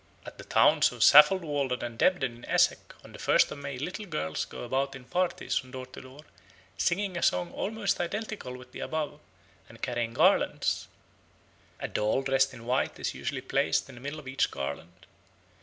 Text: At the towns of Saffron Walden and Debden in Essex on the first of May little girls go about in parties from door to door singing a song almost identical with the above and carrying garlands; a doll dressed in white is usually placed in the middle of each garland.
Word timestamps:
At 0.25 0.39
the 0.39 0.43
towns 0.43 0.91
of 0.91 1.03
Saffron 1.03 1.41
Walden 1.41 1.83
and 1.83 1.95
Debden 1.95 2.37
in 2.37 2.45
Essex 2.45 2.81
on 3.03 3.11
the 3.13 3.19
first 3.19 3.51
of 3.51 3.59
May 3.59 3.77
little 3.77 4.07
girls 4.07 4.45
go 4.45 4.63
about 4.63 4.95
in 4.95 5.05
parties 5.05 5.55
from 5.55 5.69
door 5.69 5.85
to 5.85 6.01
door 6.01 6.25
singing 6.75 7.17
a 7.17 7.21
song 7.21 7.51
almost 7.51 7.99
identical 8.01 8.57
with 8.57 8.71
the 8.71 8.79
above 8.79 9.19
and 9.69 9.79
carrying 9.83 10.15
garlands; 10.15 10.87
a 11.79 11.87
doll 11.87 12.23
dressed 12.23 12.51
in 12.51 12.65
white 12.65 12.97
is 12.97 13.13
usually 13.13 13.41
placed 13.41 13.87
in 13.89 13.93
the 13.93 14.01
middle 14.01 14.17
of 14.19 14.27
each 14.27 14.49
garland. 14.49 15.05